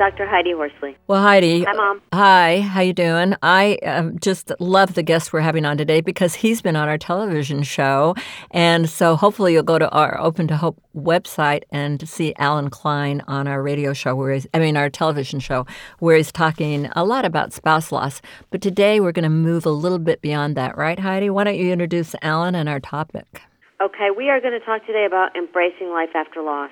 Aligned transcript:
Dr. 0.00 0.26
Heidi 0.26 0.52
Horsley. 0.52 0.96
Well, 1.08 1.20
Heidi. 1.20 1.62
Hi, 1.62 1.74
Mom. 1.74 2.00
Hi. 2.14 2.62
How 2.62 2.80
you 2.80 2.94
doing? 2.94 3.34
I 3.42 3.74
um, 3.84 4.18
just 4.18 4.50
love 4.58 4.94
the 4.94 5.02
guest 5.02 5.30
we're 5.30 5.42
having 5.42 5.66
on 5.66 5.76
today 5.76 6.00
because 6.00 6.36
he's 6.36 6.62
been 6.62 6.74
on 6.74 6.88
our 6.88 6.96
television 6.96 7.62
show, 7.62 8.14
and 8.50 8.88
so 8.88 9.14
hopefully 9.14 9.52
you'll 9.52 9.62
go 9.62 9.78
to 9.78 9.90
our 9.90 10.18
Open 10.18 10.48
to 10.48 10.56
Hope 10.56 10.80
website 10.96 11.64
and 11.70 12.08
see 12.08 12.32
Allen 12.38 12.70
Klein 12.70 13.22
on 13.28 13.46
our 13.46 13.62
radio 13.62 13.92
show, 13.92 14.16
where 14.16 14.32
he's, 14.32 14.46
I 14.54 14.58
mean 14.58 14.74
our 14.74 14.88
television 14.88 15.38
show, 15.38 15.66
where 15.98 16.16
he's 16.16 16.32
talking 16.32 16.86
a 16.96 17.04
lot 17.04 17.26
about 17.26 17.52
spouse 17.52 17.92
loss. 17.92 18.22
But 18.48 18.62
today 18.62 19.00
we're 19.00 19.12
going 19.12 19.24
to 19.24 19.28
move 19.28 19.66
a 19.66 19.70
little 19.70 19.98
bit 19.98 20.22
beyond 20.22 20.56
that, 20.56 20.78
right, 20.78 20.98
Heidi? 20.98 21.28
Why 21.28 21.44
don't 21.44 21.58
you 21.58 21.70
introduce 21.72 22.14
Allen 22.22 22.54
and 22.54 22.70
our 22.70 22.80
topic? 22.80 23.42
Okay, 23.82 24.08
we 24.16 24.30
are 24.30 24.40
going 24.40 24.58
to 24.58 24.64
talk 24.64 24.86
today 24.86 25.04
about 25.06 25.36
embracing 25.36 25.90
life 25.90 26.16
after 26.16 26.40
loss. 26.40 26.70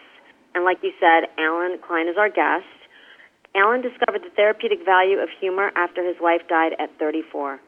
And 0.55 0.64
like 0.64 0.78
you 0.83 0.92
said, 0.98 1.28
Allen 1.38 1.78
Klein 1.86 2.08
is 2.08 2.16
our 2.16 2.30
guest. 2.30 2.64
Allen 3.56 3.80
discovered 3.80 4.22
the 4.22 4.34
therapeutic 4.36 4.84
value 4.84 5.18
of 5.18 5.28
humor 5.40 5.70
after 5.76 6.06
his 6.06 6.16
wife 6.20 6.42
died 6.48 6.72
at 6.78 6.90
34. 6.98 7.60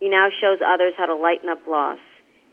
He 0.00 0.08
now 0.08 0.28
shows 0.40 0.58
others 0.64 0.92
how 0.96 1.06
to 1.06 1.14
lighten 1.14 1.48
up 1.48 1.66
loss. 1.66 1.98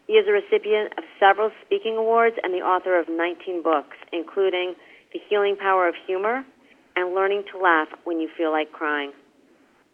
He 0.07 0.13
is 0.13 0.27
a 0.27 0.31
recipient 0.31 0.93
of 0.97 1.03
several 1.19 1.52
speaking 1.65 1.95
awards 1.97 2.35
and 2.43 2.53
the 2.53 2.65
author 2.65 2.99
of 2.99 3.07
19 3.09 3.63
books, 3.63 3.95
including 4.11 4.75
The 5.13 5.19
Healing 5.30 5.55
Power 5.55 5.88
of 5.88 5.95
Humor 6.07 6.45
and 6.95 7.15
Learning 7.15 7.43
to 7.52 7.57
Laugh 7.57 7.88
When 8.03 8.19
You 8.19 8.30
Feel 8.38 8.52
Like 8.52 8.71
Crying. 8.71 9.11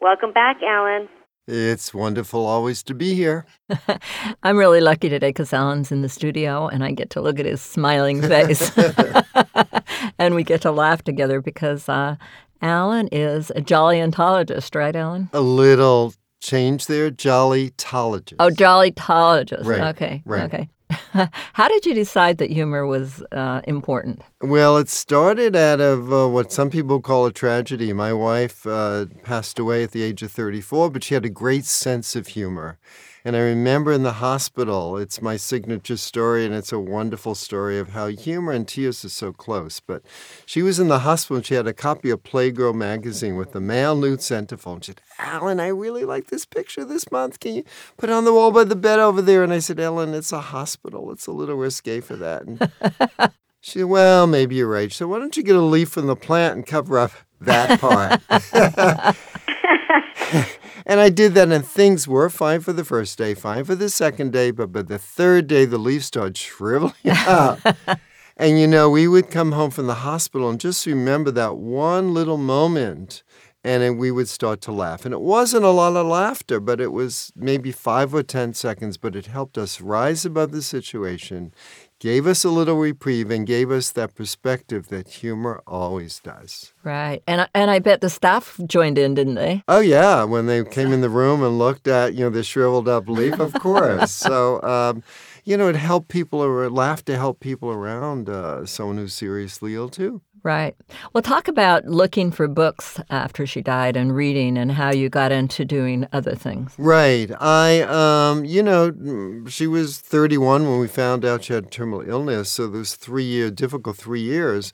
Welcome 0.02 0.34
back, 0.34 0.58
Allen. 0.64 1.10
It's 1.48 1.94
wonderful 1.96 2.46
always 2.46 2.84
to 2.84 2.94
be 2.94 3.16
here. 3.16 3.46
I'm 4.44 4.58
really 4.58 4.82
lucky 4.82 5.10
today 5.10 5.30
because 5.30 5.52
Allen's 5.52 5.92
in 5.92 6.02
the 6.02 6.10
studio 6.10 6.68
and 6.68 6.84
I 6.84 6.92
get 6.92 7.10
to 7.12 7.22
look 7.22 7.40
at 7.40 7.46
his 7.46 7.62
smiling 7.62 8.22
face. 8.22 8.72
and 10.20 10.36
we 10.36 10.44
get 10.44 10.62
to 10.62 10.72
laugh 10.72 11.04
together 11.04 11.42
because 11.42 11.90
uh, 11.90 12.18
Allen 12.62 13.08
is 13.12 13.52
a 13.52 13.62
jollyantologist, 13.62 14.76
right, 14.76 14.96
Allen? 14.96 15.30
A 15.34 15.42
little 15.42 16.14
change 16.42 16.88
there, 16.88 17.12
jollytologist. 17.12 18.36
Oh, 18.40 18.50
jollytologist. 18.50 19.66
Right, 19.66 19.96
Okay. 19.96 20.22
right. 20.26 20.44
Okay. 20.44 20.70
How 21.54 21.68
did 21.68 21.86
you 21.86 21.94
decide 21.94 22.40
that 22.40 22.50
humor 22.50 22.86
was 22.88 23.22
uh, 23.32 23.62
important? 23.66 24.22
Well, 24.42 24.78
it 24.78 24.90
started 24.90 25.56
out 25.56 25.80
of 25.80 26.12
uh, 26.12 26.28
what 26.28 26.52
some 26.52 26.72
people 26.72 27.00
call 27.00 27.28
a 27.28 27.32
tragedy. 27.32 27.94
My 27.94 28.12
wife 28.12 28.66
uh, 28.66 29.06
passed 29.24 29.60
away 29.60 29.84
at 29.84 29.92
the 29.92 30.02
age 30.02 30.24
of 30.24 30.32
34, 30.32 30.90
but 30.90 31.04
she 31.04 31.14
had 31.14 31.26
a 31.26 31.30
great 31.30 31.66
sense 31.66 32.16
of 32.16 32.28
humor. 32.28 32.80
And 33.26 33.36
I 33.36 33.40
remember 33.40 33.92
in 33.92 34.04
the 34.04 34.14
hospital, 34.14 34.98
it's 34.98 35.22
my 35.22 35.36
signature 35.36 35.98
story, 35.98 36.46
and 36.46 36.56
it's 36.56 36.72
a 36.72 36.80
wonderful 36.80 37.36
story 37.36 37.78
of 37.78 37.90
how 37.90 38.08
humor 38.08 38.54
and 38.54 38.68
tears 38.68 39.04
are 39.04 39.10
so 39.10 39.34
close. 39.34 39.82
But 39.82 40.04
she 40.46 40.62
was 40.62 40.80
in 40.80 40.88
the 40.88 41.00
hospital 41.00 41.38
and 41.38 41.46
she 41.46 41.56
had 41.56 41.68
a 41.68 41.74
copy 41.74 42.10
of 42.12 42.24
Playgirl 42.24 42.76
magazine 42.76 43.36
with 43.36 43.52
the 43.52 43.60
male 43.60 43.96
nude 43.96 44.20
centerfold. 44.20 44.76
And 44.76 44.86
She 44.86 44.92
said, 44.94 45.02
Allen, 45.20 45.60
I 45.60 45.68
really 45.68 46.06
like 46.06 46.28
this 46.28 46.46
picture 46.46 46.86
this 46.86 47.12
month. 47.12 47.42
Can 47.42 47.56
you 47.56 47.64
put 47.98 48.10
it 48.10 48.14
on 48.14 48.24
the 48.24 48.34
wall 48.34 48.52
by 48.52 48.64
the 48.64 48.76
bed 48.76 49.00
over 49.00 49.22
there? 49.22 49.44
And 49.44 49.52
I 49.52 49.60
said, 49.60 49.80
Ellen, 49.80 50.14
it's 50.14 50.32
a 50.32 50.40
hospital. 50.40 51.12
It's 51.12 51.28
a 51.28 51.34
little 51.34 51.56
risque 51.56 52.00
for 52.00 52.16
that. 52.16 52.44
And 52.44 52.72
she 53.60 53.80
said, 53.80 53.86
Well, 53.86 54.28
maybe 54.28 54.56
you're 54.56 54.70
right. 54.70 54.92
She 54.92 54.98
said, 54.98 55.08
Why 55.08 55.20
don't 55.20 55.36
you 55.36 55.44
get 55.44 55.58
a 55.58 55.62
leaf 55.62 55.90
from 55.90 56.08
the 56.08 56.16
plant 56.16 56.56
and 56.56 56.66
cover 56.66 56.98
up 56.98 57.12
that 57.42 57.82
part? 57.82 58.22
and 60.86 61.00
I 61.00 61.10
did 61.10 61.34
that, 61.36 61.52
and 61.52 61.66
things 61.66 62.08
were 62.08 62.30
fine 62.30 62.62
for 62.62 62.74
the 62.74 62.86
first 62.86 63.18
day, 63.18 63.34
fine 63.34 63.64
for 63.66 63.76
the 63.76 63.90
second 63.90 64.32
day, 64.32 64.52
but 64.52 64.72
by 64.72 64.82
the 64.82 64.98
third 64.98 65.48
day, 65.48 65.66
the 65.66 65.78
leaves 65.78 66.06
started 66.06 66.38
shriveling 66.38 66.94
up. 67.06 67.60
and 68.38 68.60
you 68.60 68.68
know, 68.68 68.90
we 68.90 69.08
would 69.08 69.30
come 69.30 69.52
home 69.52 69.72
from 69.72 69.88
the 69.88 69.96
hospital 69.96 70.50
and 70.50 70.60
just 70.60 70.86
remember 70.86 71.32
that 71.32 71.58
one 71.58 72.14
little 72.14 72.38
moment. 72.38 73.24
And 73.62 73.84
then 73.84 73.98
we 73.98 74.10
would 74.10 74.30
start 74.30 74.62
to 74.62 74.72
laugh. 74.72 75.04
And 75.04 75.14
it 75.14 75.20
wasn't 75.20 75.66
a 75.66 75.70
lot 75.70 75.98
of 75.98 76.08
laughter, 76.08 76.62
but 76.62 76.80
it 76.80 76.94
was 76.94 77.34
maybe 77.36 77.74
five 77.74 78.14
or 78.14 78.24
10 78.24 78.54
seconds, 78.54 78.96
but 78.96 79.18
it 79.18 79.26
helped 79.26 79.58
us 79.58 79.82
rise 79.82 80.24
above 80.24 80.54
the 80.54 80.62
situation, 80.62 81.54
gave 82.00 82.26
us 82.28 82.44
a 82.44 82.50
little 82.50 82.78
reprieve, 82.78 83.30
and 83.30 83.46
gave 83.46 83.70
us 83.72 83.92
that 83.92 84.16
perspective 84.16 84.88
that 84.88 85.08
humor 85.10 85.62
always 85.68 86.20
does. 86.20 86.74
Right. 86.84 87.22
And, 87.28 87.42
I- 87.42 87.48
and 87.54 87.70
I 87.70 87.80
bet 87.80 88.02
the 88.02 88.10
staff 88.10 88.60
joined 88.66 88.98
in, 88.98 89.14
didn't 89.14 89.36
they? 89.36 89.64
Oh 89.68 89.80
yeah, 89.82 90.24
when 90.24 90.46
they 90.46 90.64
came 90.64 90.92
in 90.94 91.02
the 91.02 91.10
room 91.10 91.44
and 91.44 91.60
looked 91.60 91.88
at 91.88 92.14
you 92.14 92.22
know 92.22 92.30
the 92.30 92.44
shriveled 92.44 92.88
up 92.88 93.08
leaf, 93.10 93.40
of 93.40 93.54
course. 93.62 94.12
so 94.12 94.62
um, 94.64 95.04
you 95.44 95.58
know 95.58 95.68
it 95.68 95.76
helped 95.76 96.08
people 96.08 96.40
or 96.42 96.70
laughed 96.70 97.06
to 97.08 97.18
help 97.18 97.40
people 97.40 97.70
around 97.70 98.30
uh, 98.30 98.66
someone 98.66 98.98
who's 98.98 99.14
seriously 99.14 99.76
ill 99.76 99.90
too. 99.90 100.22
Right. 100.44 100.76
Well, 101.14 101.22
talk 101.22 101.48
about 101.48 101.86
looking 101.86 102.32
for 102.32 102.48
books 102.48 103.00
after 103.10 103.46
she 103.46 103.62
died 103.62 103.96
and 103.98 104.16
reading 104.16 104.58
and 104.58 104.72
how 104.72 104.92
you 104.92 105.10
got 105.10 105.32
into 105.32 105.66
doing 105.66 106.08
other 106.14 106.36
things. 106.36 106.74
Right. 106.78 107.32
I 107.40 107.82
um 107.82 108.46
you 108.46 108.64
know 108.64 109.46
she 109.48 109.68
was 109.68 110.00
31 110.00 110.70
when 110.70 110.80
we 110.80 110.88
found 110.88 111.26
out 111.26 111.46
she 111.46 111.54
had 111.54 111.72
terminal 111.72 112.08
illness, 112.08 112.50
so 112.50 112.68
those 112.68 112.96
three 112.96 113.24
year 113.24 113.52
difficult 113.52 113.98
three 113.98 114.22
years. 114.22 114.72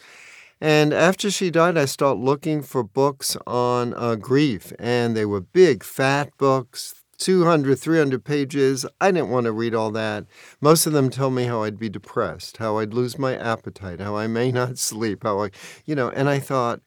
And 0.62 0.94
after 0.94 1.30
she 1.30 1.52
died, 1.52 1.78
I 1.78 1.86
started 1.86 2.22
looking 2.22 2.62
for 2.62 2.81
books 2.81 3.36
on 3.46 3.94
uh, 3.94 4.16
grief, 4.16 4.72
and 4.80 5.16
they 5.16 5.25
were 5.25 5.42
big, 5.42 5.84
fat 5.84 6.30
books, 6.38 7.05
200, 7.18 7.78
300 7.78 8.24
pages. 8.24 8.86
I 9.00 9.12
didn't 9.12 9.30
want 9.30 9.46
to 9.46 9.52
read 9.52 9.74
all 9.74 9.92
that. 9.92 10.26
Most 10.62 10.86
of 10.86 10.94
them 10.94 11.09
told 11.09 11.34
me 11.34 11.46
how 11.46 11.64
I'd 11.64 11.80
be 11.80 11.90
depressed, 11.90 12.58
how 12.58 12.78
I'd 12.78 12.94
lose 12.94 13.18
my 13.18 13.38
appetite, 13.38 14.00
how 14.00 14.16
I 14.16 14.28
may 14.28 14.52
not 14.53 14.78
sleep, 14.78 15.24
how 15.24 15.44
I, 15.44 15.52
you 15.86 15.96
know, 15.96 16.09
and 16.09 16.30
I 16.30 16.40
thought, 16.40 16.81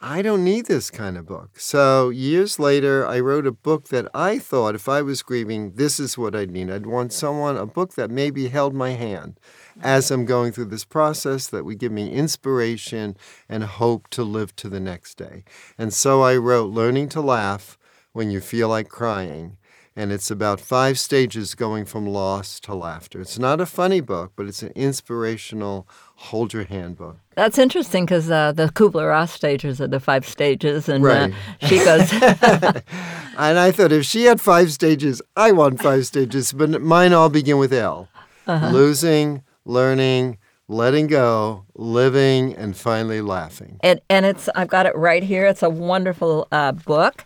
I 0.00 0.20
don't 0.20 0.44
need 0.44 0.66
this 0.66 0.90
kind 0.90 1.16
of 1.16 1.26
book. 1.26 1.58
So 1.58 2.10
years 2.10 2.58
later, 2.58 3.06
I 3.06 3.20
wrote 3.20 3.46
a 3.46 3.52
book 3.52 3.88
that 3.88 4.06
I 4.14 4.38
thought 4.38 4.74
if 4.74 4.88
I 4.88 5.00
was 5.00 5.22
grieving, 5.22 5.72
this 5.72 5.98
is 5.98 6.18
what 6.18 6.36
I'd 6.36 6.50
need. 6.50 6.70
I'd 6.70 6.86
want 6.86 7.12
someone, 7.12 7.56
a 7.56 7.66
book 7.66 7.94
that 7.94 8.10
maybe 8.10 8.48
held 8.48 8.74
my 8.74 8.90
hand 8.90 9.40
as 9.80 10.10
I'm 10.10 10.26
going 10.26 10.52
through 10.52 10.66
this 10.66 10.84
process, 10.84 11.46
that 11.48 11.64
would 11.64 11.78
give 11.78 11.92
me 11.92 12.10
inspiration 12.10 13.16
and 13.48 13.64
hope 13.64 14.08
to 14.10 14.22
live 14.22 14.54
to 14.56 14.68
the 14.68 14.80
next 14.80 15.16
day. 15.16 15.44
And 15.78 15.92
so 15.92 16.22
I 16.22 16.36
wrote 16.36 16.70
Learning 16.70 17.08
to 17.10 17.20
Laugh 17.20 17.78
When 18.12 18.30
You 18.30 18.40
Feel 18.40 18.68
Like 18.68 18.88
Crying. 18.88 19.56
And 19.94 20.10
it's 20.10 20.30
about 20.30 20.58
five 20.58 20.98
stages 20.98 21.54
going 21.54 21.84
from 21.84 22.06
loss 22.06 22.58
to 22.60 22.74
laughter. 22.74 23.20
It's 23.20 23.38
not 23.38 23.60
a 23.60 23.66
funny 23.66 24.00
book, 24.00 24.32
but 24.36 24.46
it's 24.46 24.62
an 24.62 24.72
inspirational 24.74 25.86
hold 26.16 26.54
your 26.54 26.64
hand 26.64 26.96
book. 26.96 27.18
That's 27.36 27.58
interesting 27.58 28.06
because 28.06 28.30
uh, 28.30 28.52
the 28.52 28.68
Kubler 28.68 29.10
Ross 29.10 29.32
stages 29.32 29.82
are 29.82 29.88
the 29.88 30.00
five 30.00 30.26
stages, 30.26 30.88
and 30.88 31.04
Right. 31.04 31.30
uh, 31.62 31.66
she 31.66 31.76
goes, 31.84 32.10
And 33.36 33.58
I 33.58 33.70
thought 33.70 33.92
if 33.92 34.06
she 34.06 34.24
had 34.24 34.40
five 34.40 34.72
stages, 34.72 35.20
I 35.36 35.52
want 35.52 35.82
five 35.82 36.06
stages, 36.06 36.54
but 36.54 36.80
mine 36.80 37.12
all 37.12 37.28
begin 37.28 37.58
with 37.58 37.72
L 37.74 38.08
losing, 38.46 39.42
learning, 39.66 40.38
letting 40.68 41.06
go, 41.06 41.64
living, 41.74 42.54
and 42.56 42.76
finally 42.76 43.20
laughing. 43.20 43.78
and, 43.82 44.00
and 44.08 44.24
it's 44.26 44.48
I've 44.54 44.68
got 44.68 44.86
it 44.86 44.96
right 44.96 45.22
here. 45.22 45.46
It's 45.46 45.62
a 45.62 45.70
wonderful 45.70 46.48
uh, 46.50 46.72
book, 46.72 47.24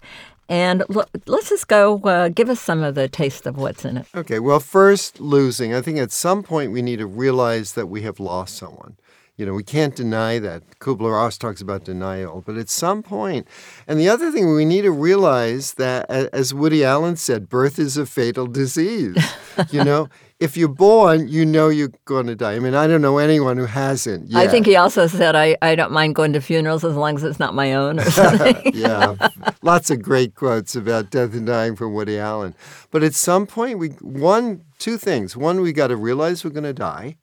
and 0.49 0.85
let's 1.27 1.49
just 1.49 1.69
go. 1.69 1.99
Uh, 2.01 2.29
give 2.29 2.49
us 2.49 2.61
some 2.61 2.83
of 2.83 2.95
the 2.95 3.09
taste 3.09 3.47
of 3.47 3.57
what's 3.57 3.85
in 3.85 3.99
it. 3.99 4.07
Okay, 4.15 4.39
well, 4.39 4.61
first, 4.61 5.21
losing. 5.21 5.75
I 5.75 5.81
think 5.81 5.99
at 5.99 6.13
some 6.13 6.43
point 6.43 6.73
we 6.73 6.83
need 6.83 6.99
to 6.99 7.07
realize 7.07 7.73
that 7.73 7.87
we 7.87 8.03
have 8.03 8.21
lost 8.21 8.57
someone. 8.57 8.97
You 9.37 9.45
know, 9.45 9.53
we 9.53 9.65
can't 9.65 9.95
deny 9.95 10.39
that. 10.39 10.79
Kubler 10.79 11.13
Ross 11.13 11.37
talks 11.37 11.61
about 11.61 11.85
denial, 11.85 12.43
but 12.47 12.57
at 12.57 12.71
some 12.71 13.03
point, 13.03 13.47
and 13.87 14.01
the 14.01 14.09
other 14.09 14.33
thing 14.33 14.55
we 14.55 14.65
need 14.65 14.83
to 14.83 14.91
realize 14.91 15.75
that, 15.75 16.09
as 16.09 16.55
Woody 16.55 16.83
Allen 16.83 17.17
said, 17.17 17.51
birth 17.51 17.79
is 17.79 17.99
a 17.99 18.07
fatal 18.07 18.47
disease. 18.47 19.23
you 19.71 19.85
know, 19.85 20.09
if 20.39 20.57
you're 20.57 20.69
born, 20.69 21.29
you 21.29 21.47
know 21.47 21.69
you're 21.69 21.93
going 22.05 22.27
to 22.27 22.35
die. 22.35 22.55
I 22.55 22.59
mean, 22.59 22.75
I 22.75 22.87
don't 22.87 23.01
know 23.01 23.19
anyone 23.19 23.57
who 23.57 23.65
hasn't. 23.65 24.35
I 24.35 24.47
think 24.49 24.67
he 24.67 24.77
also 24.77 25.07
said, 25.07 25.35
I, 25.35 25.57
I 25.63 25.75
don't 25.75 25.93
mind 25.93 26.15
going 26.15 26.35
to 26.35 26.41
funerals 26.41 26.85
as 26.85 26.95
long 26.95 27.17
as 27.17 27.25
it's 27.25 27.39
not 27.39 27.55
my 27.55 27.73
own 27.73 28.01
or 28.01 28.05
something. 28.11 28.57
yeah, 28.75 29.17
lots 29.63 29.91
of 29.91 30.03
great 30.03 30.35
quotes 30.35 30.77
about 30.77 31.11
death 31.11 31.33
and 31.33 31.47
dying 31.47 31.75
from 31.75 31.95
Woody 31.95 32.19
Allen. 32.19 32.55
But 32.91 33.03
at 33.03 33.15
some 33.15 33.47
point, 33.47 33.79
we 33.79 33.89
one, 34.01 34.63
two 34.79 34.99
things. 34.99 35.37
One, 35.37 35.61
we 35.61 35.73
got 35.73 35.89
to 35.89 35.97
realize 35.97 36.45
we're 36.45 36.51
going 36.51 36.65
to 36.65 36.75
die 36.75 37.17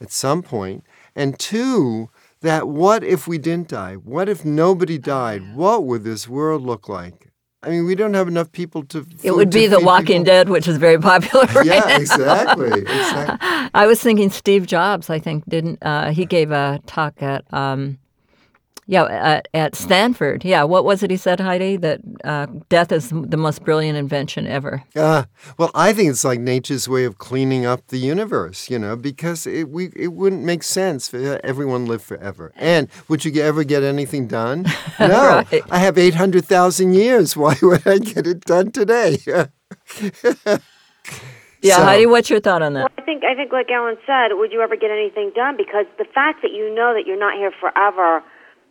at 0.00 0.10
some 0.10 0.42
point, 0.42 0.84
and 1.14 1.38
two, 1.38 2.08
that 2.40 2.66
what 2.66 3.04
if 3.04 3.28
we 3.28 3.36
didn't 3.36 3.68
die? 3.68 3.94
What 3.94 4.28
if 4.28 4.44
nobody 4.44 4.96
died? 4.98 5.54
What 5.54 5.84
would 5.84 6.04
this 6.04 6.28
world 6.28 6.62
look 6.62 6.88
like? 6.88 7.30
I 7.64 7.70
mean, 7.70 7.86
we 7.86 7.94
don't 7.94 8.14
have 8.14 8.28
enough 8.28 8.52
people 8.52 8.82
to. 8.84 9.06
It 9.22 9.32
would 9.32 9.50
be 9.50 9.66
The 9.66 9.80
Walking 9.80 10.22
people. 10.22 10.24
Dead, 10.24 10.48
which 10.48 10.68
is 10.68 10.76
very 10.76 10.98
popular 10.98 11.46
right 11.54 11.64
Yeah, 11.66 11.80
now. 11.80 11.96
exactly, 11.96 12.80
exactly. 12.82 13.38
I 13.74 13.86
was 13.86 14.00
thinking 14.00 14.30
Steve 14.30 14.66
Jobs. 14.66 15.08
I 15.10 15.18
think 15.18 15.44
didn't 15.48 15.78
uh, 15.82 16.10
he 16.10 16.26
gave 16.26 16.50
a 16.50 16.80
talk 16.86 17.22
at 17.22 17.44
um, 17.52 17.98
yeah 18.86 19.04
at, 19.04 19.48
at 19.54 19.74
Stanford. 19.74 20.44
Yeah, 20.44 20.64
what 20.64 20.84
was 20.84 21.02
it 21.02 21.10
he 21.10 21.16
said, 21.16 21.40
Heidi? 21.40 21.76
That 21.76 22.00
uh, 22.24 22.46
death 22.68 22.92
is 22.92 23.10
the 23.10 23.36
most 23.36 23.64
brilliant 23.64 23.96
invention 23.98 24.46
ever. 24.46 24.82
Uh, 24.96 25.24
well, 25.58 25.70
I 25.74 25.92
think 25.92 26.10
it's 26.10 26.24
like 26.24 26.40
nature's 26.40 26.88
way 26.88 27.04
of 27.04 27.18
cleaning 27.18 27.64
up 27.66 27.86
the 27.88 27.98
universe, 27.98 28.68
you 28.70 28.78
know, 28.78 28.96
because 28.96 29.46
it 29.46 29.68
we 29.70 29.90
it 29.96 30.12
wouldn't 30.12 30.42
make 30.44 30.62
sense 30.62 31.08
for 31.08 31.40
everyone 31.44 31.86
live 31.86 32.02
forever. 32.02 32.52
And 32.56 32.88
would 33.08 33.24
you 33.24 33.42
ever 33.42 33.64
get 33.64 33.82
anything 33.82 34.26
done? 34.26 34.66
No, 35.00 35.44
Right. 35.50 35.62
I 35.70 35.78
have 35.78 35.98
eight 35.98 36.14
hundred 36.14 36.44
thousand 36.44 36.94
years. 36.94 37.36
Why 37.42 37.56
would 37.62 37.86
I 37.86 37.98
get 37.98 38.26
it 38.26 38.40
done 38.44 38.70
today? 38.70 39.18
Yeah, 41.62 41.76
So- 41.78 41.84
Heidi, 41.84 42.04
what's 42.06 42.28
your 42.28 42.40
thought 42.40 42.60
on 42.60 42.74
that? 42.74 42.80
Well, 42.80 42.90
I 42.98 43.02
think 43.02 43.24
I 43.24 43.34
think 43.34 43.50
like 43.50 43.70
Allen 43.70 43.96
said, 44.06 44.28
would 44.36 44.52
you 44.52 44.60
ever 44.60 44.76
get 44.76 44.90
anything 44.90 45.32
done? 45.34 45.56
Because 45.56 45.86
the 45.96 46.04
fact 46.04 46.42
that 46.42 46.52
you 46.52 46.74
know 46.74 46.92
that 46.92 47.06
you're 47.06 47.18
not 47.18 47.38
here 47.38 47.52
forever 47.58 48.22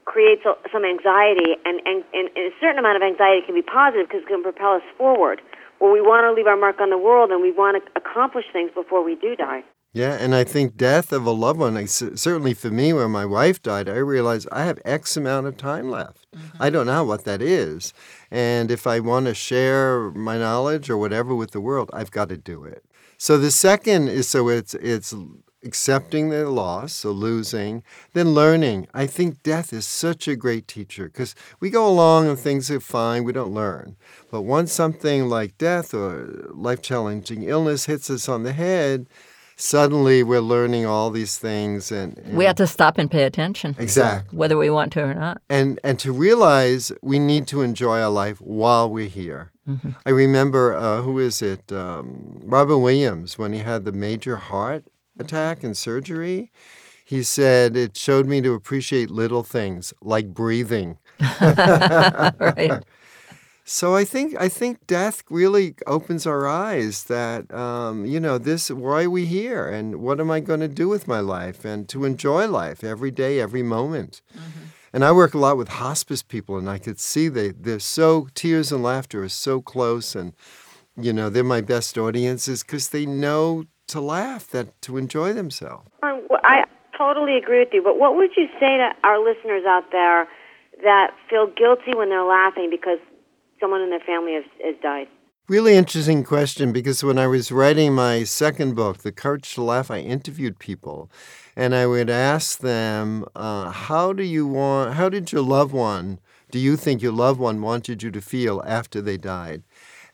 creates 0.06 0.44
a, 0.46 0.54
some 0.72 0.86
anxiety, 0.86 1.56
and, 1.66 1.82
and 1.86 2.04
and 2.14 2.30
a 2.38 2.50
certain 2.60 2.80
amount 2.80 2.98
of 2.98 3.04
anxiety 3.04 3.42
can 3.46 3.56
be 3.56 3.62
positive 3.62 4.08
because 4.08 4.24
it 4.24 4.28
can 4.28 4.44
propel 4.44 4.74
us 4.74 4.88
forward. 4.98 5.42
Where 5.80 5.92
we 5.92 6.02
want 6.02 6.24
to 6.26 6.32
leave 6.32 6.48
our 6.48 6.58
mark 6.58 6.80
on 6.80 6.90
the 6.90 6.98
world 6.98 7.32
and 7.32 7.42
we 7.42 7.52
want 7.52 7.84
to 7.84 7.92
accomplish 8.00 8.46
things 8.54 8.72
before 8.74 9.04
we 9.04 9.16
do 9.16 9.36
die. 9.36 9.64
Yeah, 9.96 10.18
and 10.20 10.34
I 10.34 10.44
think 10.44 10.76
death 10.76 11.12
of 11.14 11.28
a 11.28 11.32
loved 11.32 11.60
one, 11.60 11.78
I 11.78 11.86
c- 11.86 12.16
certainly 12.16 12.56
for 12.56 12.72
me, 12.72 12.94
when 12.94 13.12
my 13.12 13.26
wife 13.26 13.62
died, 13.62 13.88
I 13.88 13.98
realized 13.98 14.48
I 14.52 14.64
have 14.64 14.80
X 14.84 15.16
amount 15.16 15.46
of 15.46 15.56
time 15.56 15.92
left. 15.92 16.26
Mm-hmm. 16.36 16.64
I 16.64 16.72
don't 16.72 16.88
know 16.88 17.04
what 17.04 17.26
that 17.26 17.44
is. 17.44 17.94
And 18.32 18.72
if 18.72 18.88
I 18.88 19.00
want 19.00 19.28
to 19.28 19.36
share 19.36 20.10
my 20.12 20.40
knowledge 20.40 20.90
or 20.90 20.98
whatever 20.98 21.36
with 21.36 21.52
the 21.52 21.62
world, 21.62 21.92
I've 21.94 22.10
got 22.10 22.30
to 22.30 22.38
do 22.38 22.64
it. 22.64 22.84
So 23.20 23.38
the 23.38 23.52
second 23.52 24.08
is 24.08 24.28
so 24.28 24.50
it's 24.50 24.74
it's 24.74 25.14
accepting 25.64 26.30
the 26.30 26.50
loss, 26.50 26.94
so 26.94 27.12
losing, 27.12 27.84
then 28.14 28.34
learning. 28.34 28.88
I 28.94 29.08
think 29.08 29.44
death 29.44 29.74
is 29.74 29.86
such 29.86 30.28
a 30.28 30.36
great 30.36 30.68
teacher 30.68 31.06
because 31.06 31.36
we 31.60 31.70
go 31.70 31.88
along 31.88 32.28
and 32.28 32.38
things 32.38 32.70
are 32.72 32.80
fine, 32.80 33.24
we 33.24 33.34
don't 33.34 33.54
learn. 33.54 33.96
But 34.32 34.42
once 34.42 34.72
something 34.72 35.30
like 35.30 35.58
death 35.58 35.94
or 35.94 36.50
life 36.54 36.82
challenging 36.82 37.44
illness 37.44 37.86
hits 37.86 38.10
us 38.10 38.28
on 38.28 38.44
the 38.44 38.54
head, 38.54 39.08
suddenly 39.56 40.24
we're 40.24 40.40
learning 40.42 40.86
all 40.86 41.10
these 41.12 41.38
things 41.38 41.92
and, 41.92 42.18
and 42.18 42.36
We 42.36 42.46
have 42.46 42.56
to 42.58 42.68
stop 42.68 42.98
and 42.98 43.10
pay 43.10 43.24
attention. 43.24 43.76
Exactly. 43.80 44.38
Whether 44.38 44.58
we 44.58 44.70
want 44.70 44.92
to 44.94 45.04
or 45.04 45.14
not. 45.14 45.42
and 45.50 45.80
and 45.84 46.00
to 46.00 46.12
realize 46.12 46.92
we 47.02 47.20
need 47.20 47.48
to 47.48 47.62
enjoy 47.62 48.02
our 48.02 48.10
life 48.10 48.42
while 48.42 48.90
we're 48.90 49.08
here. 49.08 49.52
I 50.06 50.10
remember 50.10 50.76
uh, 50.76 51.02
who 51.04 51.20
is 51.20 51.42
it? 51.42 51.72
Um, 51.72 52.42
Robin 52.44 52.82
Williams 52.82 53.38
when 53.38 53.54
he 53.54 53.60
had 53.60 53.86
the 53.86 53.94
major 53.94 54.36
heart 54.36 54.84
attack 55.20 55.64
and 55.64 55.76
surgery. 55.76 56.52
He 57.06 57.24
said 57.24 57.76
it 57.76 57.98
showed 57.98 58.28
me 58.28 58.42
to 58.42 58.54
appreciate 58.54 59.12
little 59.12 59.44
things 59.44 59.94
like 60.02 60.34
breathing. 60.34 60.98
right. 61.42 62.82
So 63.66 63.96
I 63.96 64.04
think 64.04 64.36
I 64.40 64.50
think 64.50 64.86
death 64.88 65.24
really 65.30 65.76
opens 65.88 66.28
our 66.28 66.46
eyes 66.48 67.06
that 67.06 67.54
um, 67.54 68.06
you 68.06 68.20
know 68.20 68.38
this 68.38 68.70
why 68.70 69.04
are 69.06 69.10
we 69.10 69.26
here 69.26 69.70
and 69.70 70.02
what 70.02 70.20
am 70.20 70.30
I 70.30 70.42
going 70.42 70.60
to 70.60 70.68
do 70.68 70.90
with 70.90 71.08
my 71.08 71.22
life 71.22 71.64
and 71.64 71.88
to 71.90 72.04
enjoy 72.04 72.48
life 72.48 72.84
every 72.84 73.12
day 73.12 73.40
every 73.40 73.64
moment. 73.64 74.22
And 74.92 75.04
I 75.04 75.12
work 75.12 75.34
a 75.34 75.40
lot 75.40 75.58
with 75.58 75.70
hospice 75.70 76.22
people 76.22 76.58
and 76.58 76.70
I 76.70 76.78
could 76.78 77.00
see 77.00 77.30
they 77.30 77.52
they're 77.52 77.80
so 77.80 78.28
tears 78.36 78.72
and 78.72 78.84
laughter 78.84 79.24
are 79.24 79.30
so 79.30 79.62
close 79.62 80.14
and 80.14 80.34
you 80.98 81.14
know 81.14 81.30
they're 81.30 81.44
my 81.44 81.62
best 81.62 81.98
audiences 81.98 82.64
because 82.64 82.90
they 82.90 83.06
know 83.06 83.64
to 83.88 84.02
laugh 84.02 84.48
that 84.48 84.82
to 84.84 84.98
enjoy 84.98 85.34
themselves. 85.34 85.90
Um, 86.02 86.26
well, 86.30 86.40
I 86.44 86.66
totally 86.98 87.38
agree 87.38 87.60
with 87.60 87.70
you. 87.74 87.82
But 87.84 88.00
what 88.00 88.16
would 88.16 88.32
you 88.36 88.48
say 88.60 88.78
to 88.78 88.92
our 89.04 89.20
listeners 89.20 89.64
out 89.68 89.92
there 89.92 90.28
that 90.84 91.12
feel 91.30 91.48
guilty 91.48 91.96
when 91.96 92.10
they're 92.10 92.24
laughing 92.24 92.70
because 92.70 93.00
someone 93.60 93.82
in 93.82 93.90
their 93.90 94.00
family 94.00 94.34
has, 94.34 94.44
has 94.64 94.76
died? 94.82 95.08
Really 95.50 95.76
interesting 95.76 96.24
question 96.24 96.72
because 96.72 97.04
when 97.04 97.18
I 97.18 97.28
was 97.28 97.52
writing 97.52 97.94
my 97.94 98.24
second 98.24 98.76
book, 98.76 99.00
The 99.00 99.12
Courage 99.12 99.54
to 99.56 99.62
Laugh, 99.62 99.92
I 99.92 100.00
interviewed 100.00 100.58
people 100.58 101.12
and 101.56 101.76
I 101.76 101.86
would 101.86 102.10
ask 102.10 102.60
them, 102.60 103.26
uh, 103.36 103.70
How 103.70 104.14
do 104.14 104.24
you 104.24 104.48
want, 104.48 104.94
how 104.94 105.10
did 105.10 105.34
your 105.34 105.42
loved 105.42 105.74
one, 105.74 106.20
do 106.50 106.60
you 106.60 106.78
think 106.78 107.02
your 107.02 107.12
loved 107.12 107.42
one 107.42 107.62
wanted 107.62 108.04
you 108.04 108.12
to 108.12 108.22
feel 108.22 108.64
after 108.66 109.02
they 109.02 109.18
died? 109.18 109.64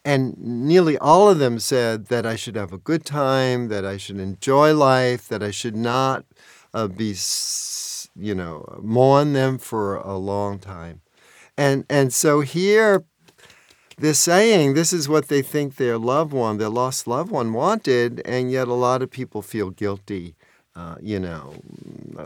And 0.06 0.38
nearly 0.38 0.98
all 0.98 1.30
of 1.30 1.40
them 1.40 1.60
said 1.60 2.08
that 2.08 2.26
I 2.26 2.36
should 2.36 2.56
have 2.56 2.72
a 2.72 2.78
good 2.78 3.06
time, 3.06 3.68
that 3.68 3.86
I 3.86 3.98
should 3.98 4.20
enjoy 4.20 4.74
life, 4.74 5.28
that 5.28 5.44
I 5.44 5.52
should 5.52 5.76
not 5.76 6.26
uh, 6.74 6.88
be, 6.88 7.16
you 8.16 8.34
know, 8.34 8.80
mourn 8.82 9.34
them 9.34 9.58
for 9.58 9.98
a 9.98 10.18
long 10.18 10.60
time. 10.60 11.02
And, 11.58 11.86
and 11.90 12.14
so 12.14 12.40
here, 12.42 13.04
they're 13.98 14.14
saying 14.14 14.74
this 14.74 14.94
is 14.94 15.10
what 15.10 15.28
they 15.28 15.42
think 15.42 15.76
their 15.76 15.98
loved 15.98 16.32
one, 16.32 16.58
their 16.58 16.70
lost 16.70 17.06
loved 17.06 17.32
one, 17.32 17.52
wanted, 17.52 18.22
and 18.24 18.50
yet 18.50 18.70
a 18.70 18.74
lot 18.74 19.02
of 19.02 19.12
people 19.12 19.42
feel 19.42 19.70
guilty. 19.70 20.36
Uh, 20.80 20.96
you 21.02 21.20
know, 21.20 21.54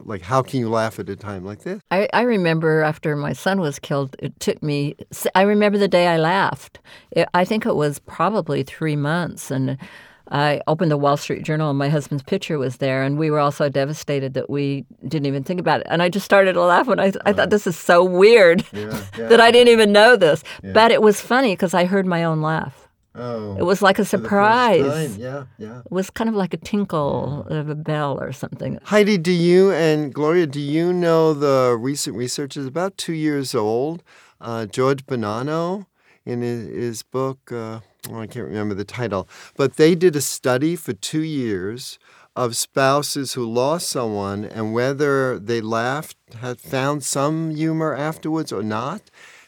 like 0.06 0.22
how 0.22 0.44
can 0.44 0.60
you 0.60 0.70
laugh 0.70 1.00
at 1.00 1.10
a 1.10 1.16
time 1.16 1.44
like 1.44 1.64
this? 1.64 1.82
I, 1.90 2.08
I 2.14 2.22
remember 2.22 2.82
after 2.82 3.16
my 3.16 3.34
son 3.34 3.60
was 3.60 3.80
killed, 3.80 4.16
it 4.20 4.40
took 4.40 4.62
me, 4.62 4.96
I 5.34 5.42
remember 5.42 5.80
the 5.80 5.88
day 5.88 6.06
I 6.06 6.18
laughed. 6.18 6.78
It, 7.10 7.28
I 7.34 7.46
think 7.46 7.66
it 7.66 7.76
was 7.76 7.98
probably 7.98 8.62
three 8.62 8.96
months. 8.96 9.50
And 9.50 9.80
I 10.30 10.62
opened 10.68 10.92
the 10.92 10.98
Wall 10.98 11.18
Street 11.18 11.44
Journal 11.44 11.72
and 11.72 11.80
my 11.80 11.90
husband's 11.90 12.22
picture 12.22 12.60
was 12.60 12.78
there. 12.78 13.02
And 13.02 13.18
we 13.18 13.32
were 13.32 13.40
all 13.40 13.52
so 13.52 13.70
devastated 13.70 14.36
that 14.36 14.52
we 14.52 14.86
didn't 15.08 15.26
even 15.26 15.44
think 15.44 15.60
about 15.60 15.82
it. 15.82 15.88
And 15.90 16.04
I 16.04 16.10
just 16.10 16.26
started 16.26 16.54
to 16.54 16.62
laugh 16.62 16.86
when 16.86 17.00
I, 17.00 17.12
I 17.26 17.34
thought 17.34 17.50
this 17.50 17.66
is 17.66 17.76
so 17.76 18.04
weird 18.04 18.60
that 18.72 19.42
I 19.42 19.50
didn't 19.50 19.74
even 19.74 19.92
know 19.92 20.16
this. 20.16 20.44
But 20.62 20.92
it 20.92 21.02
was 21.02 21.20
funny 21.20 21.54
because 21.54 21.74
I 21.74 21.86
heard 21.86 22.06
my 22.06 22.24
own 22.24 22.44
laugh. 22.44 22.83
Oh, 23.16 23.56
It 23.58 23.64
was 23.64 23.82
like 23.82 24.00
a 24.00 24.06
surprise. 24.06 25.18
Yeah, 25.18 25.46
yeah. 25.58 25.80
It 25.80 25.92
was 25.92 26.10
kind 26.10 26.30
of 26.30 26.36
like 26.36 26.54
a 26.54 26.58
tinkle 26.58 27.46
of 27.48 27.70
a 27.70 27.76
bell 27.76 28.20
or 28.20 28.32
something. 28.32 28.80
Heidi, 28.84 29.18
do 29.18 29.32
you 29.32 29.72
and 29.72 30.14
Gloria, 30.14 30.48
do 30.48 30.60
you 30.60 30.92
know 30.92 31.34
the 31.34 31.78
recent 31.80 32.18
research 32.18 32.58
is 32.58 32.66
about 32.66 32.98
two 32.98 33.14
years 33.14 33.54
old? 33.54 34.04
Uh, 34.42 34.66
George 34.66 35.06
Bonanno, 35.06 35.86
in 36.26 36.42
his, 36.42 36.68
his 36.70 37.04
book, 37.04 37.52
uh, 37.52 37.82
oh, 38.10 38.20
I 38.20 38.28
can't 38.28 38.48
remember 38.48 38.74
the 38.74 38.84
title, 38.84 39.28
but 39.56 39.78
they 39.78 39.94
did 39.94 40.16
a 40.16 40.22
study 40.22 40.76
for 40.76 40.94
two 40.94 41.22
years 41.22 42.00
of 42.36 42.56
spouses 42.58 43.34
who 43.34 43.46
lost 43.46 43.90
someone 43.90 44.44
and 44.44 44.74
whether 44.74 45.38
they 45.38 45.62
laughed, 45.62 46.18
had 46.42 46.60
found 46.60 47.04
some 47.04 47.52
humor 47.56 47.94
afterwards 47.96 48.52
or 48.52 48.64
not. 48.64 49.04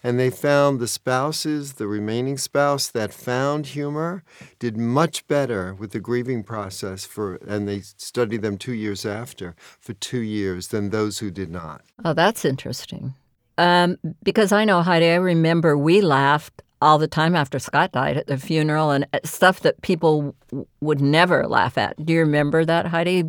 And 0.05 0.19
they 0.19 0.29
found 0.29 0.79
the 0.79 0.88
spouses, 0.88 1.74
the 1.74 1.88
remaining 1.88 2.38
spouse 2.38 2.89
that 2.89 3.12
found 3.12 3.65
humor, 3.65 4.24
did 4.59 4.77
much 4.77 5.25
better 5.27 5.74
with 5.74 5.93
the 5.93 6.00
grieving 6.00 6.43
process 6.43 7.05
for, 7.05 7.38
and 7.38 7.67
they 7.67 7.79
studied 7.79 8.43
them 8.43 8.59
two 8.59 8.74
years 8.74 9.03
after 9.03 9.55
for 9.79 9.93
two 9.93 10.19
years 10.19 10.67
than 10.67 10.91
those 10.91 11.17
who 11.17 11.31
did 11.31 11.50
not. 11.50 11.81
Oh, 12.05 12.13
that's 12.13 12.45
interesting. 12.45 13.15
Um, 13.57 13.97
because 14.21 14.51
I 14.51 14.63
know, 14.63 14.83
Heidi, 14.83 15.07
I 15.07 15.15
remember 15.15 15.75
we 15.75 16.01
laughed 16.01 16.62
all 16.85 16.99
the 16.99 17.07
time 17.07 17.35
after 17.35 17.57
Scott 17.57 17.91
died 17.91 18.15
at 18.15 18.27
the 18.27 18.37
funeral 18.37 18.91
and 18.91 19.07
uh, 19.11 19.19
stuff 19.23 19.61
that 19.61 19.81
people 19.81 20.35
would 20.81 21.01
never 21.01 21.47
laugh 21.47 21.77
at. 21.77 21.93
Do 22.05 22.13
you 22.13 22.19
remember 22.19 22.63
that, 22.63 22.85
Heidi? 22.85 23.23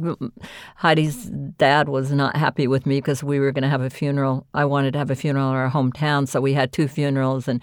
Heidi's 0.77 1.25
dad 1.57 1.89
was 1.89 2.13
not 2.13 2.37
happy 2.37 2.67
with 2.67 2.85
me 2.85 2.99
because 2.99 3.25
we 3.25 3.41
were 3.41 3.53
going 3.53 3.63
to 3.63 3.71
have 3.71 3.81
a 3.81 3.89
funeral. 3.89 4.47
I 4.53 4.67
wanted 4.67 4.93
to 4.93 4.99
have 4.99 5.11
a 5.11 5.17
funeral 5.17 5.49
in 5.51 5.57
our 5.57 5.71
hometown, 5.71 6.29
so 6.29 6.41
we 6.41 6.53
had 6.53 6.71
two 6.71 6.87
funerals, 6.87 7.49
and 7.49 7.63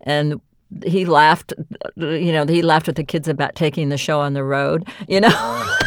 and 0.00 0.40
he 0.84 1.04
laughed. 1.04 1.52
Uh, 2.00 2.06
you 2.06 2.32
know, 2.32 2.46
he 2.46 2.62
laughed 2.62 2.88
at 2.88 2.96
the 2.96 3.04
kids 3.04 3.28
about 3.28 3.54
taking 3.54 3.90
the 3.90 3.98
show 3.98 4.20
on 4.20 4.32
the 4.32 4.44
road. 4.44 4.88
You 5.06 5.20
know. 5.20 5.70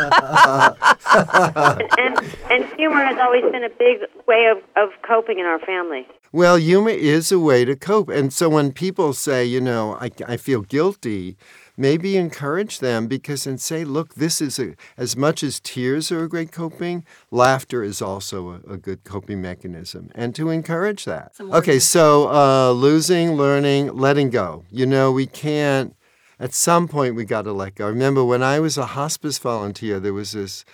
and 1.98 2.16
and 2.50 2.64
humor 2.76 3.04
has 3.04 3.18
always 3.18 3.42
been 3.52 3.64
a 3.64 3.70
big 3.70 4.00
way 4.26 4.46
of, 4.46 4.58
of 4.76 4.90
coping 5.02 5.38
in 5.38 5.46
our 5.46 5.58
family. 5.60 6.06
Well, 6.32 6.56
humor 6.56 6.90
is 6.90 7.32
a 7.32 7.38
way 7.40 7.64
to 7.64 7.74
cope. 7.74 8.08
And 8.08 8.32
so 8.32 8.48
when 8.48 8.72
people 8.72 9.12
say, 9.12 9.44
you 9.44 9.60
know, 9.60 9.96
I, 10.00 10.10
I 10.28 10.36
feel 10.36 10.62
guilty, 10.62 11.36
maybe 11.76 12.16
encourage 12.16 12.78
them 12.78 13.08
because 13.08 13.46
and 13.48 13.60
say, 13.60 13.84
look, 13.84 14.14
this 14.14 14.40
is 14.40 14.58
a, 14.58 14.76
as 14.96 15.16
much 15.16 15.42
as 15.42 15.58
tears 15.58 16.12
are 16.12 16.22
a 16.22 16.28
great 16.28 16.52
coping, 16.52 17.04
laughter 17.32 17.82
is 17.82 18.00
also 18.00 18.50
a, 18.50 18.74
a 18.74 18.76
good 18.76 19.02
coping 19.02 19.42
mechanism. 19.42 20.10
And 20.14 20.32
to 20.36 20.50
encourage 20.50 21.04
that. 21.04 21.32
Okay, 21.40 21.80
so 21.80 22.30
uh, 22.30 22.70
losing, 22.72 23.32
learning, 23.32 23.96
letting 23.96 24.30
go. 24.30 24.64
You 24.70 24.86
know, 24.86 25.10
we 25.10 25.26
can't, 25.26 25.96
at 26.40 26.54
some 26.54 26.88
point, 26.88 27.14
we 27.14 27.26
got 27.26 27.42
to 27.42 27.52
let 27.52 27.74
go. 27.74 27.84
I 27.84 27.90
remember 27.90 28.24
when 28.24 28.42
I 28.42 28.58
was 28.60 28.78
a 28.78 28.86
hospice 28.86 29.38
volunteer, 29.38 30.00
there 30.00 30.14
was 30.14 30.32
this 30.32 30.64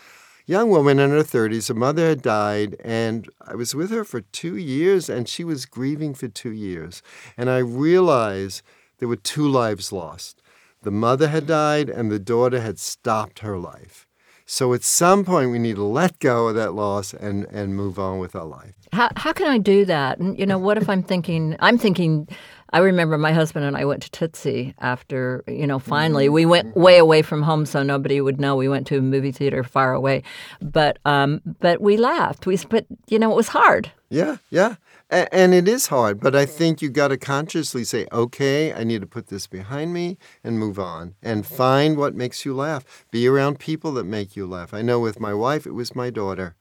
young 0.47 0.71
woman 0.71 1.01
in 1.01 1.11
her 1.11 1.25
30s. 1.25 1.67
Her 1.67 1.75
mother 1.75 2.09
had 2.09 2.23
died, 2.23 2.77
and 2.85 3.29
I 3.41 3.57
was 3.57 3.75
with 3.75 3.91
her 3.91 4.05
for 4.05 4.21
two 4.21 4.57
years, 4.57 5.11
and 5.11 5.29
she 5.29 5.43
was 5.43 5.67
grieving 5.67 6.15
for 6.15 6.29
two 6.29 6.53
years. 6.53 7.03
And 7.37 7.51
I 7.51 7.59
realized 7.59 8.63
there 8.99 9.09
were 9.09 9.17
two 9.17 9.49
lives 9.49 9.91
lost. 9.91 10.41
The 10.83 10.93
mother 10.93 11.27
had 11.27 11.49
died, 11.49 11.89
and 11.91 12.13
the 12.13 12.21
daughter 12.21 12.61
had 12.61 12.79
stopped 12.79 13.41
her 13.41 13.59
life. 13.59 14.07
So 14.49 14.73
at 14.73 14.85
some 14.85 15.25
point, 15.25 15.51
we 15.51 15.59
need 15.59 15.75
to 15.75 15.83
let 15.83 16.21
go 16.21 16.47
of 16.47 16.55
that 16.55 16.73
loss 16.75 17.13
and, 17.13 17.47
and 17.51 17.75
move 17.75 17.99
on 17.99 18.21
with 18.21 18.37
our 18.37 18.45
life. 18.45 18.75
How, 18.93 19.11
how 19.17 19.33
can 19.33 19.49
I 19.49 19.59
do 19.59 19.85
that? 19.87 20.19
And, 20.19 20.39
you 20.39 20.47
know, 20.47 20.59
what 20.59 20.79
if 20.79 20.89
I'm 20.89 21.03
thinking, 21.03 21.57
I'm 21.59 21.77
thinking, 21.77 22.29
I 22.71 22.79
remember 22.79 23.17
my 23.17 23.33
husband 23.33 23.65
and 23.65 23.77
I 23.77 23.85
went 23.85 24.03
to 24.03 24.11
Tootsie 24.11 24.75
after, 24.81 25.45
you 25.47 25.67
know, 25.67 25.79
finally 25.79 26.29
we 26.29 26.47
went 26.47 26.77
way 26.77 26.99
away 26.99 27.23
from 27.23 27.43
home 27.43 27.65
so 27.67 27.83
nobody 27.83 28.21
would 28.21 28.41
know. 28.41 28.57
We 28.57 28.69
went 28.69 28.87
to 28.89 28.99
a 28.99 29.03
movie 29.03 29.33
theater 29.33 29.63
far 29.63 29.93
away. 29.93 30.23
But 30.61 30.99
um, 31.05 31.41
but 31.61 31.81
we 31.81 31.97
laughed. 31.97 32.47
We 32.47 32.59
but 32.69 32.87
you 33.09 33.19
know, 33.19 33.31
it 33.33 33.37
was 33.37 33.49
hard. 33.49 33.93
Yeah, 34.09 34.37
yeah. 34.51 34.77
And 35.09 35.55
it 35.55 35.69
is 35.69 35.87
hard, 35.87 36.19
but 36.19 36.35
I 36.35 36.47
think 36.47 36.83
you 36.83 36.91
got 36.91 37.09
to 37.09 37.17
consciously 37.17 37.85
say, 37.85 38.09
okay, 38.11 38.73
I 38.73 38.83
need 38.83 39.03
to 39.03 39.07
put 39.07 39.29
this 39.29 39.47
behind 39.47 39.93
me 39.93 40.19
and 40.43 40.59
move 40.59 40.81
on 40.81 41.15
and 41.23 41.47
find 41.47 41.97
what 41.97 42.17
makes 42.17 42.45
you 42.45 42.57
laugh. 42.57 43.07
Be 43.13 43.29
around 43.29 43.61
people 43.61 43.93
that 43.93 44.05
make 44.05 44.35
you 44.35 44.49
laugh. 44.49 44.75
I 44.75 44.83
know 44.83 44.99
with 44.99 45.21
my 45.21 45.33
wife, 45.33 45.65
it 45.65 45.75
was 45.75 45.95
my 45.95 46.11
daughter. 46.11 46.57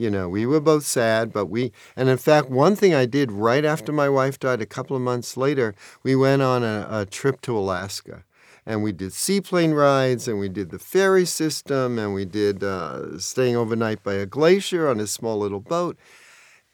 You 0.00 0.10
know, 0.10 0.30
we 0.30 0.46
were 0.46 0.60
both 0.60 0.86
sad, 0.86 1.30
but 1.30 1.50
we, 1.50 1.72
and 1.94 2.08
in 2.08 2.16
fact, 2.16 2.48
one 2.48 2.74
thing 2.74 2.94
I 2.94 3.04
did 3.04 3.30
right 3.30 3.66
after 3.66 3.92
my 3.92 4.08
wife 4.08 4.38
died, 4.38 4.62
a 4.62 4.66
couple 4.66 4.96
of 4.96 5.02
months 5.02 5.36
later, 5.36 5.74
we 6.02 6.16
went 6.16 6.40
on 6.40 6.64
a, 6.64 6.88
a 6.90 7.04
trip 7.04 7.42
to 7.42 7.58
Alaska. 7.58 8.24
And 8.64 8.82
we 8.82 8.92
did 8.92 9.12
seaplane 9.12 9.72
rides 9.72 10.26
and 10.26 10.38
we 10.38 10.48
did 10.48 10.70
the 10.70 10.78
ferry 10.78 11.26
system 11.26 11.98
and 11.98 12.14
we 12.14 12.24
did 12.24 12.64
uh, 12.64 13.18
staying 13.18 13.56
overnight 13.56 14.02
by 14.02 14.14
a 14.14 14.24
glacier 14.24 14.88
on 14.88 15.00
a 15.00 15.06
small 15.06 15.38
little 15.38 15.60
boat. 15.60 15.98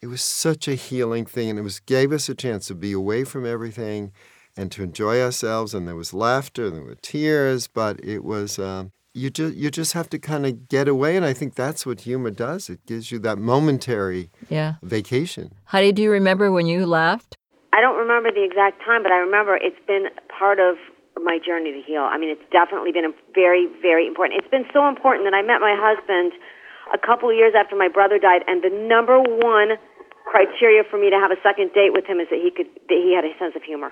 It 0.00 0.06
was 0.06 0.22
such 0.22 0.68
a 0.68 0.76
healing 0.76 1.26
thing 1.26 1.50
and 1.50 1.58
it 1.58 1.62
was 1.62 1.80
gave 1.80 2.12
us 2.12 2.28
a 2.28 2.34
chance 2.36 2.68
to 2.68 2.76
be 2.76 2.92
away 2.92 3.24
from 3.24 3.44
everything 3.44 4.12
and 4.56 4.70
to 4.70 4.84
enjoy 4.84 5.20
ourselves 5.20 5.74
and 5.74 5.88
there 5.88 5.96
was 5.96 6.14
laughter 6.14 6.66
and 6.66 6.76
there 6.76 6.84
were 6.84 6.94
tears 7.02 7.66
but 7.66 7.98
it 8.04 8.22
was 8.22 8.60
um, 8.60 8.92
you 9.16 9.30
just 9.30 9.54
you 9.54 9.70
just 9.70 9.92
have 9.92 10.08
to 10.10 10.18
kind 10.18 10.44
of 10.46 10.68
get 10.68 10.86
away 10.88 11.16
and 11.16 11.24
i 11.24 11.32
think 11.32 11.54
that's 11.54 11.86
what 11.86 12.00
humor 12.02 12.30
does 12.30 12.68
it 12.68 12.84
gives 12.86 13.10
you 13.10 13.18
that 13.18 13.38
momentary 13.38 14.30
yeah. 14.48 14.74
vacation 14.82 15.50
Heidi, 15.66 15.90
do 15.90 16.02
you 16.02 16.12
remember 16.12 16.52
when 16.52 16.66
you 16.66 16.86
laughed? 16.86 17.36
I 17.74 17.82
don't 17.82 17.98
remember 17.98 18.30
the 18.30 18.46
exact 18.46 18.78
time, 18.86 19.02
but 19.02 19.10
I 19.10 19.18
remember 19.18 19.58
it's 19.58 19.82
been 19.86 20.06
part 20.30 20.62
of 20.62 20.78
my 21.18 21.42
journey 21.42 21.74
to 21.74 21.82
heal. 21.82 22.06
I 22.06 22.16
mean, 22.16 22.30
it's 22.30 22.46
definitely 22.54 22.92
been 22.92 23.04
a 23.04 23.14
very, 23.34 23.66
very 23.82 24.06
important. 24.06 24.38
It's 24.38 24.50
been 24.50 24.64
so 24.72 24.86
important 24.88 25.26
that 25.26 25.34
I 25.34 25.42
met 25.42 25.58
my 25.58 25.74
husband 25.74 26.32
a 26.94 26.98
couple 27.02 27.28
of 27.28 27.34
years 27.34 27.52
after 27.58 27.74
my 27.74 27.88
brother 27.88 28.18
died, 28.18 28.46
and 28.46 28.62
the 28.62 28.70
number 28.70 29.18
one 29.18 29.74
criteria 30.24 30.86
for 30.88 31.02
me 31.02 31.10
to 31.10 31.18
have 31.18 31.34
a 31.34 31.40
second 31.42 31.74
date 31.74 31.92
with 31.92 32.06
him 32.06 32.22
is 32.22 32.28
that 32.30 32.38
he 32.38 32.54
could 32.54 32.70
that 32.88 33.00
he 33.02 33.12
had 33.12 33.26
a 33.26 33.34
sense 33.42 33.58
of 33.58 33.62
humor. 33.66 33.90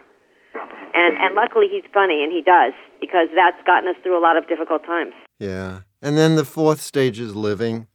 And 0.95 1.17
and 1.19 1.35
luckily 1.35 1.67
he's 1.71 1.85
funny 1.93 2.23
and 2.23 2.33
he 2.33 2.43
does 2.43 2.73
because 3.01 3.29
that's 3.35 3.61
gotten 3.67 3.89
us 3.89 3.97
through 4.03 4.19
a 4.19 4.23
lot 4.23 4.37
of 4.37 4.49
difficult 4.49 4.85
times. 4.85 5.13
Yeah. 5.39 5.81
And 6.01 6.17
then 6.17 6.37
the 6.37 6.45
fourth 6.45 6.81
stage 6.81 7.19
is 7.19 7.35
living. 7.35 7.87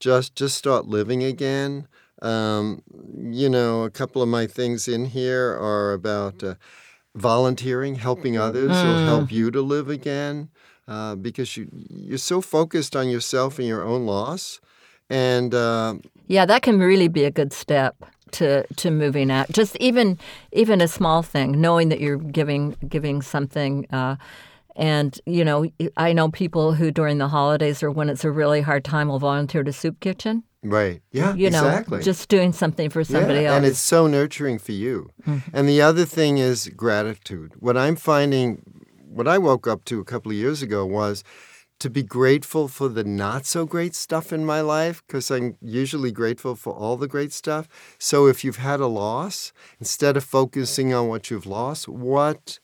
Just 0.00 0.34
just 0.34 0.56
start 0.56 0.86
living 0.86 1.22
again. 1.22 1.88
Um, 2.20 2.82
you 3.16 3.48
know, 3.48 3.82
a 3.82 3.90
couple 3.90 4.22
of 4.22 4.28
my 4.28 4.46
things 4.46 4.86
in 4.86 5.06
here 5.06 5.50
are 5.50 5.92
about 5.92 6.42
uh, 6.44 6.54
volunteering, 7.14 7.96
helping 7.96 8.38
others 8.38 8.70
will 8.70 9.04
help 9.04 9.32
you 9.32 9.50
to 9.50 9.60
live 9.60 9.88
again 9.88 10.48
uh, 10.88 11.14
because 11.14 11.56
you 11.56 11.68
you're 11.72 12.18
so 12.18 12.40
focused 12.40 12.94
on 12.94 13.08
yourself 13.08 13.58
and 13.58 13.66
your 13.66 13.82
own 13.82 14.06
loss. 14.06 14.60
And 15.10 15.54
uh, 15.54 15.96
Yeah, 16.26 16.46
that 16.46 16.62
can 16.62 16.78
really 16.78 17.08
be 17.08 17.24
a 17.24 17.30
good 17.30 17.52
step 17.52 17.96
to 18.32 18.66
to 18.76 18.90
moving 18.90 19.30
out. 19.30 19.50
Just 19.50 19.76
even 19.76 20.18
even 20.52 20.80
a 20.80 20.88
small 20.88 21.22
thing, 21.22 21.60
knowing 21.60 21.88
that 21.90 22.00
you're 22.00 22.16
giving 22.16 22.76
giving 22.88 23.22
something. 23.22 23.86
Uh, 23.90 24.16
and 24.74 25.20
you 25.26 25.44
know, 25.44 25.66
I 25.96 26.12
know 26.12 26.30
people 26.30 26.74
who 26.74 26.90
during 26.90 27.18
the 27.18 27.28
holidays 27.28 27.82
or 27.82 27.90
when 27.90 28.08
it's 28.08 28.24
a 28.24 28.30
really 28.30 28.62
hard 28.62 28.84
time 28.84 29.08
will 29.08 29.18
volunteer 29.18 29.62
to 29.62 29.72
soup 29.72 30.00
kitchen. 30.00 30.44
right, 30.62 31.02
yeah, 31.10 31.34
You 31.34 31.50
know, 31.50 31.66
exactly. 31.66 32.02
just 32.02 32.28
doing 32.28 32.52
something 32.52 32.88
for 32.88 33.04
somebody 33.04 33.42
yeah, 33.42 33.48
else. 33.48 33.56
And 33.56 33.66
it's 33.66 33.80
so 33.80 34.06
nurturing 34.06 34.58
for 34.58 34.72
you. 34.72 35.10
And 35.52 35.68
the 35.68 35.82
other 35.82 36.06
thing 36.06 36.38
is 36.38 36.68
gratitude. 36.68 37.52
What 37.58 37.76
I'm 37.76 37.96
finding, 37.96 38.62
what 39.06 39.28
I 39.28 39.36
woke 39.38 39.66
up 39.66 39.84
to 39.86 40.00
a 40.00 40.04
couple 40.04 40.30
of 40.32 40.38
years 40.38 40.62
ago 40.62 40.86
was 40.86 41.22
to 41.82 41.90
be 41.90 42.04
grateful 42.04 42.68
for 42.68 42.88
the 42.88 43.02
not 43.02 43.44
so 43.44 43.66
great 43.66 43.92
stuff 43.92 44.32
in 44.32 44.46
my 44.46 44.60
life 44.60 45.02
because 45.04 45.32
I'm 45.32 45.56
usually 45.60 46.12
grateful 46.12 46.54
for 46.54 46.72
all 46.72 46.96
the 46.96 47.08
great 47.08 47.32
stuff. 47.32 47.66
So 47.98 48.28
if 48.28 48.44
you've 48.44 48.58
had 48.58 48.78
a 48.78 48.86
loss, 48.86 49.52
instead 49.80 50.16
of 50.16 50.22
focusing 50.22 50.94
on 50.94 51.08
what 51.08 51.28
you've 51.28 51.44
lost, 51.44 51.88
what 51.88 52.60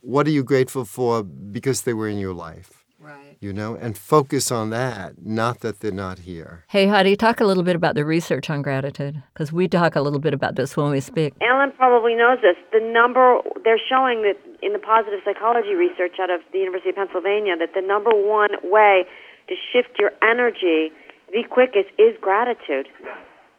what 0.00 0.26
are 0.26 0.30
you 0.30 0.42
grateful 0.42 0.86
for 0.86 1.22
because 1.22 1.82
they 1.82 1.92
were 1.92 2.08
in 2.08 2.18
your 2.18 2.32
life? 2.32 2.77
Right. 3.00 3.36
You 3.40 3.52
know, 3.52 3.76
and 3.76 3.96
focus 3.96 4.50
on 4.50 4.70
that, 4.70 5.24
not 5.24 5.60
that 5.60 5.78
they're 5.78 5.92
not 5.92 6.20
here. 6.20 6.64
Hey, 6.68 6.88
Heidi, 6.88 7.14
talk 7.14 7.40
a 7.40 7.44
little 7.44 7.62
bit 7.62 7.76
about 7.76 7.94
the 7.94 8.04
research 8.04 8.50
on 8.50 8.60
gratitude 8.60 9.22
because 9.32 9.52
we 9.52 9.68
talk 9.68 9.94
a 9.94 10.00
little 10.00 10.18
bit 10.18 10.34
about 10.34 10.56
this 10.56 10.76
when 10.76 10.90
we 10.90 10.98
speak. 10.98 11.34
Allen 11.40 11.72
probably 11.76 12.16
knows 12.16 12.38
this. 12.42 12.56
The 12.72 12.80
number 12.80 13.38
they're 13.62 13.80
showing 13.88 14.22
that 14.22 14.36
in 14.62 14.72
the 14.72 14.80
positive 14.80 15.20
psychology 15.24 15.74
research 15.74 16.18
out 16.20 16.30
of 16.30 16.40
the 16.52 16.58
University 16.58 16.90
of 16.90 16.96
Pennsylvania 16.96 17.56
that 17.56 17.70
the 17.74 17.86
number 17.86 18.10
one 18.10 18.50
way 18.64 19.04
to 19.48 19.54
shift 19.72 19.98
your 19.98 20.10
energy 20.22 20.90
the 21.32 21.44
quickest 21.48 21.88
is 21.98 22.16
gratitude. 22.20 22.88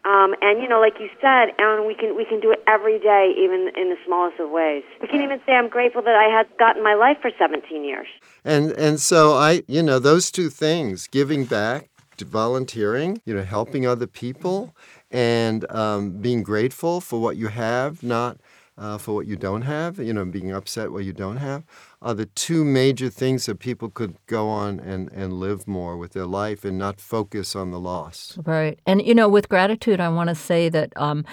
Um, 0.05 0.33
and 0.41 0.61
you 0.61 0.67
know, 0.67 0.79
like 0.79 0.93
you 0.99 1.09
said, 1.19 1.49
Allen, 1.59 1.85
we 1.85 1.93
can 1.93 2.15
we 2.15 2.25
can 2.25 2.39
do 2.39 2.51
it 2.51 2.63
every 2.67 2.99
day, 2.99 3.33
even 3.37 3.69
in 3.75 3.89
the 3.89 3.97
smallest 4.05 4.39
of 4.39 4.49
ways. 4.49 4.83
We 5.01 5.07
can 5.07 5.21
even 5.21 5.41
say, 5.45 5.53
"I'm 5.53 5.67
grateful 5.69 6.01
that 6.03 6.15
I 6.15 6.35
had 6.35 6.47
gotten 6.57 6.83
my 6.83 6.93
life 6.93 7.17
for 7.21 7.31
17 7.37 7.83
years." 7.83 8.07
And 8.45 8.71
and 8.71 8.99
so 8.99 9.33
I, 9.33 9.63
you 9.67 9.83
know, 9.83 9.99
those 9.99 10.31
two 10.31 10.49
things, 10.49 11.07
giving 11.07 11.43
back, 11.45 11.89
volunteering, 12.17 13.21
you 13.25 13.33
know, 13.33 13.43
helping 13.43 13.85
other 13.85 14.07
people, 14.07 14.73
and 15.11 15.69
um, 15.71 16.11
being 16.21 16.43
grateful 16.43 17.01
for 17.01 17.19
what 17.21 17.35
you 17.35 17.47
have, 17.47 18.01
not 18.01 18.37
uh, 18.79 18.97
for 18.97 19.13
what 19.13 19.27
you 19.27 19.35
don't 19.35 19.63
have, 19.63 19.99
you 19.99 20.13
know, 20.13 20.25
being 20.25 20.51
upset 20.51 20.91
what 20.91 21.03
you 21.03 21.11
don't 21.11 21.37
have, 21.37 21.63
are 22.01 22.13
the 22.13 22.25
two 22.25 22.63
major 22.63 23.09
things 23.09 23.45
that 23.45 23.59
people 23.59 23.89
could 23.89 24.15
go 24.25 24.47
on 24.47 24.79
and, 24.79 25.11
and 25.11 25.33
live 25.33 25.67
more 25.67 25.97
with 25.97 26.13
their 26.13 26.25
life 26.25 26.63
and 26.63 26.77
not 26.77 27.01
focus 27.01 27.55
on 27.55 27.71
the 27.71 27.79
loss. 27.79 28.39
Right. 28.45 28.79
And, 28.85 29.05
you 29.05 29.13
know, 29.13 29.27
with 29.27 29.49
gratitude, 29.49 29.99
I 29.99 30.07
want 30.07 30.29
to 30.29 30.35
say 30.35 30.69
that 30.69 30.93
um, 30.95 31.25